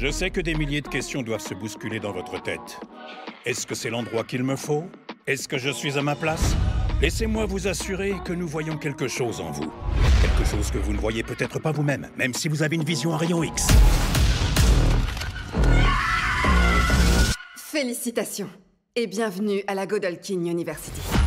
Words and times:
Je 0.00 0.12
sais 0.12 0.30
que 0.30 0.40
des 0.40 0.54
milliers 0.54 0.80
de 0.80 0.86
questions 0.86 1.22
doivent 1.22 1.40
se 1.40 1.54
bousculer 1.54 1.98
dans 1.98 2.12
votre 2.12 2.40
tête. 2.40 2.78
Est-ce 3.44 3.66
que 3.66 3.74
c'est 3.74 3.90
l'endroit 3.90 4.22
qu'il 4.22 4.44
me 4.44 4.54
faut? 4.54 4.84
Est-ce 5.26 5.48
que 5.48 5.58
je 5.58 5.70
suis 5.70 5.98
à 5.98 6.02
ma 6.02 6.14
place? 6.14 6.54
Laissez-moi 7.02 7.46
vous 7.46 7.66
assurer 7.66 8.14
que 8.24 8.32
nous 8.32 8.46
voyons 8.46 8.78
quelque 8.78 9.08
chose 9.08 9.40
en 9.40 9.50
vous. 9.50 9.72
Quelque 10.22 10.48
chose 10.48 10.70
que 10.70 10.78
vous 10.78 10.92
ne 10.92 10.98
voyez 10.98 11.24
peut-être 11.24 11.58
pas 11.58 11.72
vous-même, 11.72 12.08
même 12.16 12.32
si 12.32 12.46
vous 12.46 12.62
avez 12.62 12.76
une 12.76 12.84
vision 12.84 13.12
à 13.12 13.16
rayon 13.16 13.42
X. 13.42 13.66
Félicitations 17.56 18.50
et 18.94 19.08
bienvenue 19.08 19.64
à 19.66 19.74
la 19.74 19.86
Godolkin 19.86 20.44
University. 20.44 21.17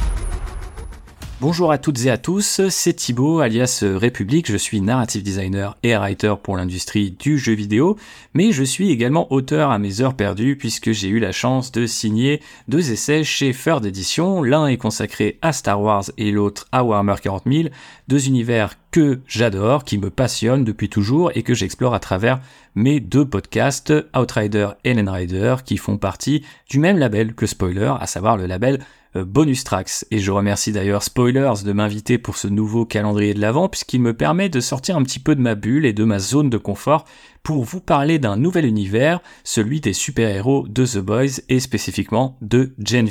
Bonjour 1.42 1.72
à 1.72 1.80
toutes 1.80 2.06
et 2.06 2.12
à 2.12 2.20
tous, 2.20 2.62
c'est 2.70 2.94
Thibaut 2.94 3.40
alias 3.40 3.84
République, 3.84 4.52
je 4.52 4.58
suis 4.58 4.80
narrative 4.80 5.24
designer 5.24 5.76
et 5.82 5.96
writer 5.96 6.36
pour 6.44 6.56
l'industrie 6.56 7.10
du 7.10 7.40
jeu 7.40 7.54
vidéo, 7.54 7.98
mais 8.36 8.52
je 8.52 8.62
suis 8.62 8.92
également 8.92 9.34
auteur 9.34 9.72
à 9.72 9.80
mes 9.80 10.02
heures 10.02 10.14
perdues 10.14 10.56
puisque 10.56 10.92
j'ai 10.92 11.08
eu 11.08 11.18
la 11.18 11.32
chance 11.32 11.72
de 11.72 11.88
signer 11.88 12.42
deux 12.68 12.92
essais 12.92 13.24
chez 13.24 13.56
Third 13.56 13.84
Edition, 13.84 14.44
l'un 14.44 14.68
est 14.68 14.78
consacré 14.78 15.40
à 15.42 15.52
Star 15.52 15.82
Wars 15.82 16.12
et 16.20 16.30
l'autre 16.30 16.68
à 16.72 16.84
Warhammer 16.84 17.16
40 17.20 17.46
000, 17.52 17.70
deux 18.08 18.28
univers 18.28 18.76
que 18.92 19.22
j'adore, 19.26 19.84
qui 19.84 19.98
me 19.98 20.12
passionnent 20.12 20.64
depuis 20.64 20.90
toujours 20.90 21.32
et 21.34 21.42
que 21.42 21.56
j'explore 21.56 21.96
à 21.96 22.00
travers 22.00 22.40
mes 22.76 23.00
deux 23.00 23.26
podcasts, 23.26 23.92
Outrider 24.16 24.68
et 24.84 24.94
Landrider, 24.94 25.56
qui 25.66 25.78
font 25.78 25.98
partie 25.98 26.44
du 26.70 26.78
même 26.78 27.00
label 27.00 27.34
que 27.34 27.48
Spoiler, 27.48 27.94
à 28.00 28.06
savoir 28.06 28.38
le 28.38 28.46
label 28.46 28.80
bonus 29.16 29.64
tracks. 29.64 30.06
Et 30.12 30.20
je 30.20 30.32
remercie 30.32 30.72
d'ailleurs 30.72 31.04
Spoilers 31.04 31.64
de 31.64 31.74
m'inviter 31.74 32.18
pour 32.18 32.38
ce 32.38 32.48
nouveau 32.48 32.86
calendrier 32.86 33.34
de 33.34 33.42
l'Avent 33.42 33.70
puisqu'il 33.70 34.02
me 34.02 34.14
permet 34.14 34.50
de 34.50 34.60
sortir 34.60 34.98
un 34.98 35.04
petit 35.04 35.20
peu 35.20 35.36
de 35.36 35.42
ma 35.42 35.56
bulle 35.56 35.86
et 35.86 35.94
de 35.94 36.04
ma 36.04 36.20
zone 36.20 36.50
de 36.50 36.58
confort 36.58 37.06
pour 37.44 37.64
vous 37.64 37.82
parler 37.82 38.20
d'un 38.20 38.38
nouvel 38.38 38.66
univers, 38.66 39.20
celui 39.44 39.82
des 39.82 39.94
super-héros 39.94 40.68
de 40.68 40.86
The 40.86 41.00
Boys 41.00 41.42
et 41.50 41.60
spécifiquement 41.60 42.38
de 42.42 42.74
Gen. 42.80 43.08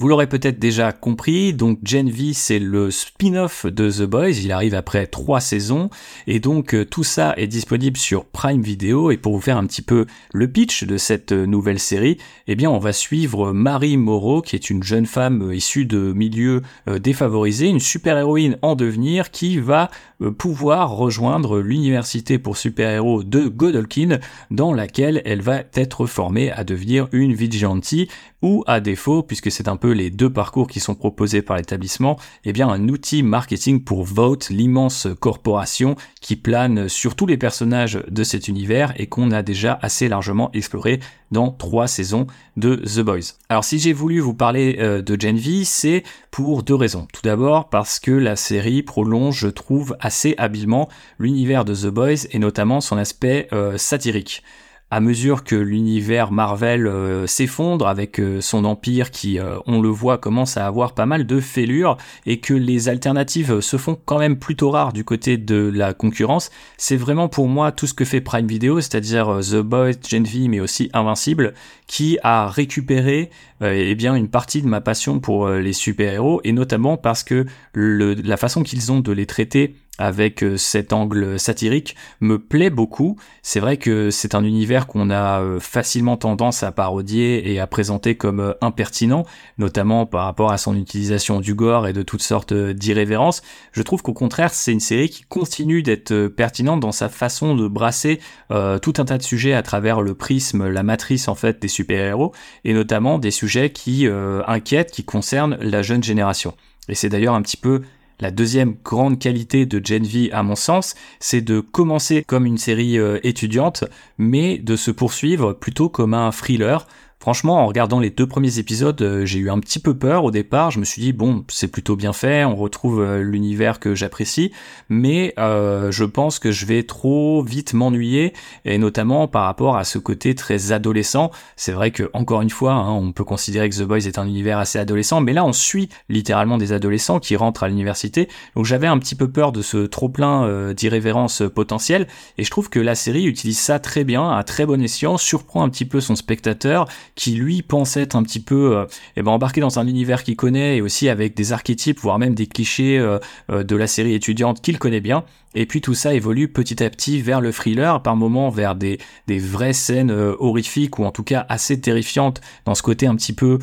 Vous 0.00 0.08
l'aurez 0.08 0.28
peut-être 0.28 0.58
déjà 0.58 0.92
compris, 0.92 1.52
donc 1.52 1.78
Gen 1.84 2.08
V 2.08 2.32
c'est 2.32 2.58
le 2.58 2.90
spin-off 2.90 3.66
de 3.66 3.90
The 3.90 4.04
Boys, 4.04 4.30
il 4.30 4.50
arrive 4.50 4.74
après 4.74 5.06
trois 5.06 5.40
saisons, 5.40 5.90
et 6.26 6.40
donc 6.40 6.74
euh, 6.74 6.86
tout 6.86 7.04
ça 7.04 7.34
est 7.36 7.46
disponible 7.46 7.98
sur 7.98 8.24
Prime 8.24 8.62
Video, 8.62 9.10
et 9.10 9.18
pour 9.18 9.34
vous 9.34 9.42
faire 9.42 9.58
un 9.58 9.66
petit 9.66 9.82
peu 9.82 10.06
le 10.32 10.48
pitch 10.50 10.84
de 10.84 10.96
cette 10.96 11.32
euh, 11.32 11.44
nouvelle 11.44 11.78
série, 11.78 12.16
eh 12.46 12.54
bien 12.54 12.70
on 12.70 12.78
va 12.78 12.94
suivre 12.94 13.52
Marie 13.52 13.98
Moreau, 13.98 14.40
qui 14.40 14.56
est 14.56 14.70
une 14.70 14.82
jeune 14.82 15.04
femme 15.04 15.50
euh, 15.50 15.54
issue 15.54 15.84
de 15.84 16.14
milieux 16.14 16.62
défavorisés, 16.86 17.68
une 17.68 17.78
super-héroïne 17.78 18.56
en 18.62 18.76
devenir, 18.76 19.30
qui 19.30 19.58
va 19.58 19.90
pouvoir 20.38 20.90
rejoindre 20.90 21.60
l'université 21.60 22.38
pour 22.38 22.56
super-héros 22.56 23.22
de 23.22 23.48
Godolkin, 23.48 24.18
dans 24.50 24.72
laquelle 24.72 25.20
elle 25.26 25.42
va 25.42 25.62
être 25.74 26.06
formée 26.06 26.50
à 26.52 26.64
devenir 26.64 27.08
une 27.12 27.34
vigilante, 27.34 27.94
ou 28.42 28.64
à 28.66 28.80
défaut, 28.80 29.22
puisque 29.22 29.50
c'est 29.50 29.68
un 29.68 29.76
peu 29.76 29.89
les 29.90 30.10
deux 30.10 30.30
parcours 30.30 30.68
qui 30.68 30.80
sont 30.80 30.94
proposés 30.94 31.42
par 31.42 31.56
l'établissement, 31.56 32.18
eh 32.44 32.52
bien 32.52 32.68
un 32.68 32.88
outil 32.88 33.22
marketing 33.22 33.82
pour 33.82 34.04
Vote, 34.04 34.48
l'immense 34.50 35.08
corporation 35.20 35.96
qui 36.20 36.36
plane 36.36 36.88
sur 36.88 37.16
tous 37.16 37.26
les 37.26 37.36
personnages 37.36 38.02
de 38.08 38.24
cet 38.24 38.48
univers 38.48 38.92
et 38.96 39.06
qu'on 39.06 39.30
a 39.30 39.42
déjà 39.42 39.78
assez 39.82 40.08
largement 40.08 40.50
exploré 40.52 41.00
dans 41.30 41.50
trois 41.50 41.86
saisons 41.86 42.26
de 42.56 42.76
The 42.76 43.00
Boys. 43.00 43.34
Alors 43.48 43.64
si 43.64 43.78
j'ai 43.78 43.92
voulu 43.92 44.20
vous 44.20 44.34
parler 44.34 44.76
euh, 44.80 45.02
de 45.02 45.20
Gen 45.20 45.36
V, 45.36 45.64
c'est 45.64 46.02
pour 46.30 46.62
deux 46.62 46.74
raisons. 46.74 47.06
Tout 47.12 47.22
d'abord 47.22 47.68
parce 47.68 48.00
que 48.00 48.10
la 48.10 48.36
série 48.36 48.82
prolonge, 48.82 49.38
je 49.38 49.48
trouve, 49.48 49.96
assez 50.00 50.34
habilement 50.38 50.88
l'univers 51.18 51.64
de 51.64 51.74
The 51.74 51.86
Boys 51.86 52.26
et 52.30 52.38
notamment 52.38 52.80
son 52.80 52.98
aspect 52.98 53.48
euh, 53.52 53.78
satirique 53.78 54.42
à 54.90 54.98
mesure 54.98 55.44
que 55.44 55.54
l'univers 55.54 56.32
Marvel 56.32 56.88
euh, 56.88 57.26
s'effondre 57.26 57.86
avec 57.86 58.18
euh, 58.18 58.40
son 58.40 58.64
empire 58.64 59.12
qui, 59.12 59.38
euh, 59.38 59.56
on 59.66 59.80
le 59.80 59.88
voit, 59.88 60.18
commence 60.18 60.56
à 60.56 60.66
avoir 60.66 60.94
pas 60.94 61.06
mal 61.06 61.26
de 61.26 61.38
fêlures 61.38 61.96
et 62.26 62.40
que 62.40 62.54
les 62.54 62.88
alternatives 62.88 63.60
se 63.60 63.76
font 63.76 63.96
quand 64.04 64.18
même 64.18 64.36
plutôt 64.36 64.70
rares 64.70 64.92
du 64.92 65.04
côté 65.04 65.36
de 65.36 65.70
la 65.72 65.94
concurrence, 65.94 66.50
c'est 66.76 66.96
vraiment 66.96 67.28
pour 67.28 67.46
moi 67.46 67.70
tout 67.70 67.86
ce 67.86 67.94
que 67.94 68.04
fait 68.04 68.20
Prime 68.20 68.48
Video, 68.48 68.80
c'est-à-dire 68.80 69.38
The 69.40 69.60
Boys, 69.60 69.92
Gen 70.08 70.24
V, 70.24 70.48
mais 70.48 70.58
aussi 70.58 70.90
Invincible, 70.92 71.54
qui 71.86 72.18
a 72.22 72.48
récupéré 72.48 73.30
eh 73.62 73.94
bien 73.94 74.14
une 74.14 74.28
partie 74.28 74.62
de 74.62 74.66
ma 74.66 74.80
passion 74.80 75.20
pour 75.20 75.48
les 75.48 75.72
super-héros 75.72 76.40
et 76.44 76.52
notamment 76.52 76.96
parce 76.96 77.22
que 77.24 77.46
la 77.74 78.36
façon 78.36 78.62
qu'ils 78.62 78.90
ont 78.90 79.00
de 79.00 79.12
les 79.12 79.26
traiter 79.26 79.74
avec 80.00 80.42
euh, 80.42 80.56
cet 80.56 80.92
angle 80.92 81.38
satirique 81.38 81.94
me 82.20 82.38
plaît 82.38 82.70
beaucoup. 82.70 83.16
C'est 83.42 83.60
vrai 83.60 83.76
que 83.76 84.10
c'est 84.10 84.34
un 84.34 84.42
univers 84.42 84.86
qu'on 84.86 85.10
a 85.10 85.42
euh, 85.42 85.60
facilement 85.60 86.16
tendance 86.16 86.62
à 86.62 86.72
parodier 86.72 87.52
et 87.52 87.60
à 87.60 87.66
présenter 87.66 88.16
comme 88.16 88.40
euh, 88.40 88.52
impertinent, 88.62 89.24
notamment 89.58 90.06
par 90.06 90.24
rapport 90.24 90.50
à 90.50 90.58
son 90.58 90.74
utilisation 90.74 91.40
du 91.40 91.54
gore 91.54 91.86
et 91.86 91.92
de 91.92 92.02
toutes 92.02 92.22
sortes 92.22 92.54
d'irrévérences. 92.54 93.42
Je 93.72 93.82
trouve 93.82 94.02
qu'au 94.02 94.14
contraire, 94.14 94.54
c'est 94.54 94.72
une 94.72 94.80
série 94.80 95.10
qui 95.10 95.22
continue 95.24 95.82
d'être 95.82 96.28
pertinente 96.28 96.80
dans 96.80 96.92
sa 96.92 97.10
façon 97.10 97.54
de 97.54 97.68
brasser 97.68 98.20
tout 98.48 98.94
un 98.96 99.04
tas 99.04 99.18
de 99.18 99.22
sujets 99.22 99.52
à 99.52 99.62
travers 99.62 100.00
le 100.00 100.14
prisme, 100.14 100.68
la 100.68 100.82
matrice 100.82 101.28
en 101.28 101.34
fait 101.34 101.60
des 101.60 101.68
super-héros, 101.68 102.32
et 102.64 102.72
notamment 102.72 103.18
des 103.18 103.30
sujets 103.30 103.70
qui 103.70 104.08
inquiètent, 104.46 104.90
qui 104.90 105.04
concernent 105.04 105.56
la 105.60 105.82
jeune 105.82 106.02
génération. 106.02 106.54
Et 106.88 106.94
c'est 106.94 107.08
d'ailleurs 107.08 107.34
un 107.34 107.42
petit 107.42 107.56
peu 107.56 107.82
la 108.20 108.30
deuxième 108.30 108.76
grande 108.84 109.18
qualité 109.18 109.66
de 109.66 109.84
Gen 109.84 110.04
V, 110.04 110.30
à 110.32 110.42
mon 110.42 110.54
sens, 110.54 110.94
c'est 111.18 111.40
de 111.40 111.60
commencer 111.60 112.22
comme 112.22 112.46
une 112.46 112.58
série 112.58 112.98
euh, 112.98 113.18
étudiante, 113.22 113.84
mais 114.18 114.58
de 114.58 114.76
se 114.76 114.90
poursuivre 114.90 115.52
plutôt 115.52 115.88
comme 115.88 116.14
un 116.14 116.30
thriller 116.30 116.86
Franchement, 117.22 117.62
en 117.62 117.66
regardant 117.66 118.00
les 118.00 118.08
deux 118.08 118.26
premiers 118.26 118.58
épisodes, 118.58 119.02
euh, 119.02 119.26
j'ai 119.26 119.40
eu 119.40 119.50
un 119.50 119.58
petit 119.58 119.78
peu 119.78 119.94
peur 119.94 120.24
au 120.24 120.30
départ. 120.30 120.70
Je 120.70 120.80
me 120.80 120.86
suis 120.86 121.02
dit 121.02 121.12
bon, 121.12 121.44
c'est 121.48 121.68
plutôt 121.68 121.94
bien 121.94 122.14
fait, 122.14 122.46
on 122.46 122.56
retrouve 122.56 123.02
euh, 123.02 123.20
l'univers 123.20 123.78
que 123.78 123.94
j'apprécie, 123.94 124.52
mais 124.88 125.34
euh, 125.38 125.92
je 125.92 126.04
pense 126.04 126.38
que 126.38 126.50
je 126.50 126.64
vais 126.64 126.82
trop 126.82 127.42
vite 127.42 127.74
m'ennuyer, 127.74 128.32
et 128.64 128.78
notamment 128.78 129.28
par 129.28 129.44
rapport 129.44 129.76
à 129.76 129.84
ce 129.84 129.98
côté 129.98 130.34
très 130.34 130.72
adolescent. 130.72 131.30
C'est 131.56 131.72
vrai 131.72 131.90
que 131.90 132.08
encore 132.14 132.40
une 132.40 132.48
fois, 132.48 132.72
hein, 132.72 132.90
on 132.90 133.12
peut 133.12 133.24
considérer 133.24 133.68
que 133.68 133.76
The 133.76 133.82
Boys 133.82 134.06
est 134.06 134.16
un 134.16 134.26
univers 134.26 134.56
assez 134.56 134.78
adolescent, 134.78 135.20
mais 135.20 135.34
là 135.34 135.44
on 135.44 135.52
suit 135.52 135.90
littéralement 136.08 136.56
des 136.56 136.72
adolescents 136.72 137.20
qui 137.20 137.36
rentrent 137.36 137.64
à 137.64 137.68
l'université. 137.68 138.30
Donc 138.56 138.64
j'avais 138.64 138.86
un 138.86 138.98
petit 138.98 139.14
peu 139.14 139.30
peur 139.30 139.52
de 139.52 139.60
ce 139.60 139.84
trop 139.84 140.08
plein 140.08 140.72
d'irrévérence 140.72 141.42
potentielle, 141.54 142.06
et 142.38 142.44
je 142.44 142.50
trouve 142.50 142.70
que 142.70 142.80
la 142.80 142.94
série 142.94 143.26
utilise 143.26 143.58
ça 143.58 143.78
très 143.78 144.04
bien, 144.04 144.30
à 144.30 144.42
très 144.42 144.64
bon 144.64 144.82
escient, 144.82 145.18
surprend 145.18 145.62
un 145.62 145.68
petit 145.68 145.84
peu 145.84 146.00
son 146.00 146.16
spectateur 146.16 146.88
qui 147.20 147.32
lui 147.32 147.60
pense 147.60 147.98
être 147.98 148.16
un 148.16 148.22
petit 148.22 148.40
peu 148.40 148.78
euh, 148.78 148.86
eh 149.14 149.20
ben, 149.20 149.30
embarqué 149.30 149.60
dans 149.60 149.78
un 149.78 149.86
univers 149.86 150.24
qu'il 150.24 150.36
connaît 150.36 150.78
et 150.78 150.80
aussi 150.80 151.06
avec 151.06 151.36
des 151.36 151.52
archétypes, 151.52 152.00
voire 152.00 152.18
même 152.18 152.34
des 152.34 152.46
clichés 152.46 152.98
euh, 152.98 153.18
euh, 153.52 153.62
de 153.62 153.76
la 153.76 153.86
série 153.86 154.14
étudiante 154.14 154.62
qu'il 154.62 154.78
connaît 154.78 155.02
bien. 155.02 155.24
Et 155.54 155.66
puis 155.66 155.82
tout 155.82 155.94
ça 155.94 156.14
évolue 156.14 156.48
petit 156.48 156.82
à 156.82 156.88
petit 156.88 157.20
vers 157.20 157.42
le 157.42 157.52
thriller, 157.52 158.02
par 158.02 158.16
moments 158.16 158.48
vers 158.50 158.74
des, 158.76 159.00
vraies 159.28 159.72
scènes 159.72 160.12
horrifiques 160.12 161.00
ou 161.00 161.04
en 161.04 161.10
tout 161.10 161.24
cas 161.24 161.44
assez 161.48 161.80
terrifiantes 161.80 162.40
dans 162.66 162.76
ce 162.76 162.84
côté 162.84 163.08
un 163.08 163.16
petit 163.16 163.32
peu 163.32 163.58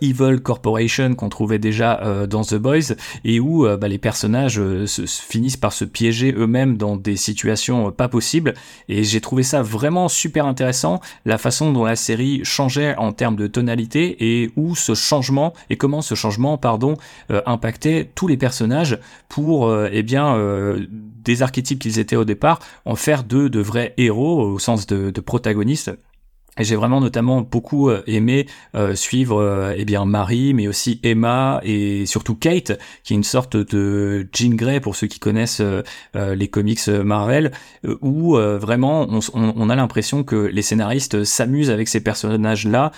evil 0.00 0.40
corporation 0.42 1.14
qu'on 1.14 1.28
trouvait 1.28 1.60
déjà 1.60 2.26
dans 2.28 2.42
The 2.42 2.56
Boys 2.56 2.96
et 3.24 3.38
où 3.38 3.64
bah, 3.64 3.86
les 3.86 3.98
personnages 3.98 4.56
se, 4.86 5.06
finissent 5.06 5.56
par 5.56 5.72
se 5.72 5.84
piéger 5.84 6.34
eux-mêmes 6.36 6.76
dans 6.76 6.96
des 6.96 7.14
situations 7.14 7.92
pas 7.92 8.08
possibles. 8.08 8.54
Et 8.88 9.04
j'ai 9.04 9.20
trouvé 9.20 9.44
ça 9.44 9.62
vraiment 9.62 10.08
super 10.08 10.44
intéressant, 10.44 11.00
la 11.24 11.38
façon 11.38 11.72
dont 11.72 11.84
la 11.84 11.94
série 11.94 12.40
changeait 12.42 12.81
en 12.96 13.12
termes 13.12 13.36
de 13.36 13.46
tonalité 13.46 14.42
et 14.42 14.50
où 14.56 14.74
ce 14.74 14.94
changement 14.94 15.52
et 15.70 15.76
comment 15.76 16.02
ce 16.02 16.14
changement 16.14 16.58
pardon 16.58 16.96
impactait 17.46 18.10
tous 18.14 18.28
les 18.28 18.36
personnages 18.36 18.98
pour 19.28 19.74
eh 19.90 20.02
bien 20.02 20.36
des 21.24 21.42
archétypes 21.42 21.78
qu'ils 21.78 21.98
étaient 21.98 22.16
au 22.16 22.24
départ, 22.24 22.58
en 22.84 22.96
faire 22.96 23.24
d'eux 23.24 23.48
de 23.48 23.60
vrais 23.60 23.94
héros 23.96 24.42
au 24.42 24.58
sens 24.58 24.86
de, 24.86 25.10
protagonistes 25.20 25.92
j'ai 26.58 26.76
vraiment 26.76 27.00
notamment 27.00 27.40
beaucoup 27.40 27.88
euh, 27.88 28.02
aimé 28.06 28.46
euh, 28.74 28.94
suivre 28.94 29.40
euh, 29.40 29.74
eh 29.74 29.86
bien 29.86 30.04
Marie, 30.04 30.52
mais 30.52 30.68
aussi 30.68 31.00
Emma 31.02 31.60
et 31.64 32.04
surtout 32.04 32.34
Kate, 32.34 32.78
qui 33.04 33.14
est 33.14 33.16
une 33.16 33.24
sorte 33.24 33.56
de 33.56 34.28
Jean 34.34 34.54
Grey 34.54 34.80
pour 34.80 34.94
ceux 34.94 35.06
qui 35.06 35.18
connaissent 35.18 35.62
les 36.14 36.48
comics 36.48 36.86
Marvel, 36.88 37.52
où 38.00 38.36
vraiment 38.36 39.08
on, 39.34 39.70
a 39.70 39.76
l'impression 39.76 40.24
que 40.24 40.36
les 40.36 40.62
scénaristes 40.62 41.24
s'amusent 41.24 41.70
avec 41.70 41.88
ces 41.88 42.00
personnages-là, 42.00 42.92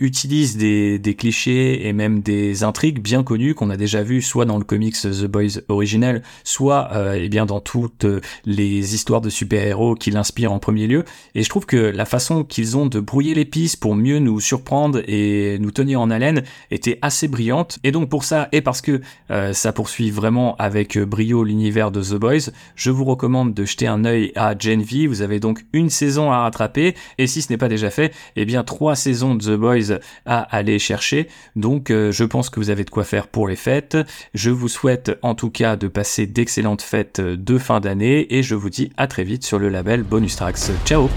utilisent 0.00 0.56
des, 0.56 1.16
clichés 1.18 1.86
et 1.86 1.92
même 1.92 2.20
des 2.20 2.62
intrigues 2.62 3.00
bien 3.00 3.22
connues 3.22 3.54
qu'on 3.54 3.70
a 3.70 3.76
déjà 3.76 4.02
vues 4.02 4.22
soit 4.22 4.44
dans 4.44 4.58
le 4.58 4.64
comics 4.64 4.96
The 5.00 5.26
Boys 5.26 5.60
originel, 5.68 6.22
soit 6.44 6.90
eh 7.14 7.28
bien 7.28 7.46
dans 7.46 7.60
toutes 7.60 8.06
les 8.44 8.94
histoires 8.94 9.20
de 9.20 9.30
super-héros 9.30 9.94
qui 9.94 10.10
l'inspirent 10.10 10.52
en 10.52 10.58
premier 10.58 10.86
lieu. 10.86 11.04
Et 11.34 11.42
je 11.42 11.48
trouve 11.48 11.66
que 11.66 11.76
la 11.76 12.04
façon 12.04 12.44
qui 12.44 12.59
qu'ils 12.60 12.76
ont 12.76 12.84
de 12.84 13.00
brouiller 13.00 13.32
les 13.32 13.46
pistes 13.46 13.78
pour 13.78 13.94
mieux 13.94 14.18
nous 14.18 14.38
surprendre 14.38 15.00
et 15.06 15.58
nous 15.60 15.70
tenir 15.70 15.98
en 15.98 16.10
haleine 16.10 16.42
était 16.70 16.98
assez 17.00 17.26
brillante. 17.26 17.78
Et 17.84 17.90
donc 17.90 18.10
pour 18.10 18.22
ça, 18.22 18.48
et 18.52 18.60
parce 18.60 18.82
que 18.82 19.00
euh, 19.30 19.54
ça 19.54 19.72
poursuit 19.72 20.10
vraiment 20.10 20.56
avec 20.56 20.98
brio 20.98 21.42
l'univers 21.42 21.90
de 21.90 22.02
The 22.02 22.16
Boys, 22.16 22.50
je 22.74 22.90
vous 22.90 23.04
recommande 23.04 23.54
de 23.54 23.64
jeter 23.64 23.86
un 23.86 24.04
œil 24.04 24.32
à 24.36 24.54
Gen 24.58 24.82
V. 24.82 25.06
Vous 25.06 25.22
avez 25.22 25.40
donc 25.40 25.64
une 25.72 25.88
saison 25.88 26.30
à 26.30 26.40
rattraper, 26.40 26.94
et 27.16 27.26
si 27.26 27.40
ce 27.40 27.50
n'est 27.50 27.56
pas 27.56 27.68
déjà 27.68 27.88
fait, 27.88 28.12
eh 28.36 28.44
bien 28.44 28.62
trois 28.62 28.94
saisons 28.94 29.34
de 29.34 29.42
The 29.42 29.58
Boys 29.58 29.98
à 30.26 30.40
aller 30.54 30.78
chercher. 30.78 31.28
Donc 31.56 31.90
euh, 31.90 32.12
je 32.12 32.24
pense 32.24 32.50
que 32.50 32.60
vous 32.60 32.68
avez 32.68 32.84
de 32.84 32.90
quoi 32.90 33.04
faire 33.04 33.26
pour 33.26 33.48
les 33.48 33.56
fêtes. 33.56 33.96
Je 34.34 34.50
vous 34.50 34.68
souhaite 34.68 35.18
en 35.22 35.34
tout 35.34 35.50
cas 35.50 35.76
de 35.76 35.88
passer 35.88 36.26
d'excellentes 36.26 36.82
fêtes 36.82 37.22
de 37.22 37.56
fin 37.58 37.80
d'année, 37.80 38.34
et 38.34 38.42
je 38.42 38.54
vous 38.54 38.68
dis 38.68 38.90
à 38.98 39.06
très 39.06 39.24
vite 39.24 39.44
sur 39.44 39.58
le 39.58 39.70
label 39.70 40.02
Bonus 40.02 40.36
Tracks. 40.36 40.70
Ciao 40.84 41.08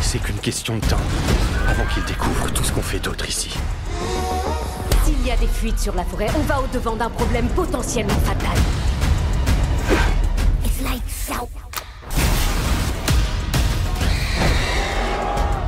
C'est 0.00 0.18
qu'une 0.18 0.38
question 0.38 0.76
de 0.76 0.86
temps 0.86 0.96
avant 1.68 1.84
qu'ils 1.92 2.04
découvrent 2.04 2.50
tout 2.52 2.62
ce 2.64 2.72
qu'on 2.72 2.82
fait 2.82 2.98
d'autre 3.00 3.28
ici. 3.28 3.50
S'il 5.04 5.26
y 5.26 5.30
a 5.30 5.36
des 5.36 5.46
fuites 5.46 5.78
sur 5.78 5.94
la 5.94 6.04
forêt, 6.04 6.28
on 6.36 6.42
va 6.42 6.60
au-devant 6.60 6.96
d'un 6.96 7.10
problème 7.10 7.48
potentiellement 7.48 8.18
fatal. 8.24 8.56
It's 10.64 10.80
lights 10.80 11.40
out. 11.40 11.48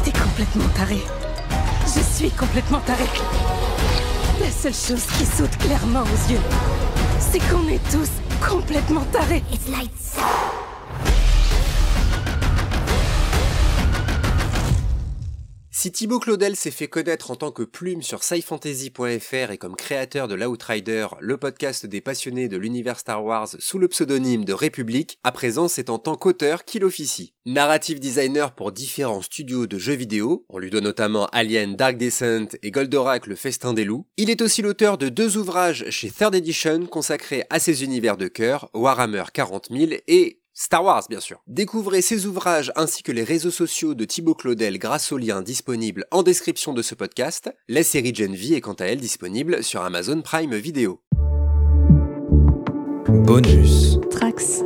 T'es 0.04 0.12
complètement 0.12 0.68
taré. 0.74 0.98
Je 1.84 2.00
suis 2.00 2.30
complètement 2.30 2.80
taré. 2.80 3.04
La 4.40 4.50
seule 4.50 4.74
chose 4.74 5.04
qui 5.18 5.26
saute 5.26 5.56
clairement 5.58 6.02
aux 6.02 6.30
yeux, 6.30 6.40
c'est 7.18 7.40
qu'on 7.50 7.66
est 7.68 7.82
tous 7.90 8.10
complètement 8.48 9.04
tarés. 9.12 9.42
It's 9.52 9.68
lights 9.68 10.16
out. 10.18 10.37
Si 15.80 15.92
Thibaut 15.92 16.18
Claudel 16.18 16.56
s'est 16.56 16.72
fait 16.72 16.88
connaître 16.88 17.30
en 17.30 17.36
tant 17.36 17.52
que 17.52 17.62
plume 17.62 18.02
sur 18.02 18.24
scifantasy.fr 18.24 19.52
et 19.52 19.58
comme 19.58 19.76
créateur 19.76 20.26
de 20.26 20.34
l'Outrider, 20.34 21.06
le 21.20 21.36
podcast 21.36 21.86
des 21.86 22.00
passionnés 22.00 22.48
de 22.48 22.56
l'univers 22.56 22.98
Star 22.98 23.24
Wars 23.24 23.46
sous 23.60 23.78
le 23.78 23.86
pseudonyme 23.86 24.44
de 24.44 24.52
République, 24.52 25.20
à 25.22 25.30
présent 25.30 25.68
c'est 25.68 25.88
en 25.88 26.00
tant 26.00 26.16
qu'auteur 26.16 26.64
qu'il 26.64 26.82
officie. 26.82 27.32
Narrative 27.46 28.00
designer 28.00 28.56
pour 28.56 28.72
différents 28.72 29.22
studios 29.22 29.68
de 29.68 29.78
jeux 29.78 29.94
vidéo, 29.94 30.44
on 30.48 30.58
lui 30.58 30.70
doit 30.70 30.80
notamment 30.80 31.26
Alien 31.26 31.76
Dark 31.76 31.96
Descent 31.96 32.48
et 32.64 32.72
Goldorak 32.72 33.28
le 33.28 33.36
Festin 33.36 33.72
des 33.72 33.84
Loups, 33.84 34.04
il 34.16 34.30
est 34.30 34.42
aussi 34.42 34.62
l'auteur 34.62 34.98
de 34.98 35.08
deux 35.08 35.36
ouvrages 35.36 35.88
chez 35.90 36.10
Third 36.10 36.34
Edition 36.34 36.86
consacrés 36.86 37.44
à 37.50 37.60
ses 37.60 37.84
univers 37.84 38.16
de 38.16 38.26
cœur, 38.26 38.68
Warhammer 38.74 39.22
40 39.32 39.68
000 39.70 39.92
et 40.08 40.37
Star 40.60 40.82
Wars, 40.82 41.04
bien 41.08 41.20
sûr. 41.20 41.40
Découvrez 41.46 42.02
ses 42.02 42.26
ouvrages 42.26 42.72
ainsi 42.74 43.04
que 43.04 43.12
les 43.12 43.22
réseaux 43.22 43.52
sociaux 43.52 43.94
de 43.94 44.04
Thibaut 44.04 44.34
Claudel 44.34 44.76
grâce 44.80 45.12
au 45.12 45.16
lien 45.16 45.40
disponible 45.40 46.04
en 46.10 46.24
description 46.24 46.72
de 46.72 46.82
ce 46.82 46.96
podcast. 46.96 47.48
La 47.68 47.84
série 47.84 48.12
Gen 48.12 48.34
V 48.34 48.56
est 48.56 48.60
quant 48.60 48.72
à 48.72 48.86
elle 48.86 48.98
disponible 48.98 49.62
sur 49.62 49.82
Amazon 49.82 50.20
Prime 50.20 50.56
Video. 50.56 51.00
Bonus. 53.08 54.00
Trax. 54.10 54.64